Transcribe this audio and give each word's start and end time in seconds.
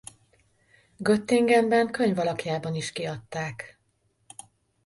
Göttingenben 0.97 1.91
könyv 1.91 2.19
alakjában 2.19 2.75
is 2.75 2.91
kiadták. 2.91 3.79